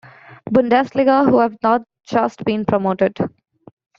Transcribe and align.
Bundesliga 0.49 1.29
who 1.29 1.37
have 1.37 1.55
not 1.61 1.83
just 2.09 2.43
been 2.43 2.65
promoted. 2.65 3.15